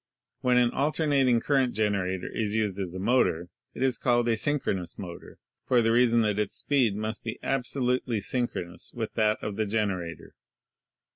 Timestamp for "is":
2.27-2.55, 3.83-3.99